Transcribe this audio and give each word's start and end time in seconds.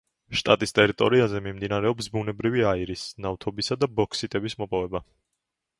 შტატის 0.39 0.71
ტერიტორიაზე 0.77 1.41
მიმდინარეობს 1.47 2.07
ბუნებრივი 2.15 2.67
აირის, 2.71 3.05
ნავთობის 3.27 3.71
და 3.85 3.93
ბოქსიტების 4.01 4.63
მოპოვება. 4.65 5.07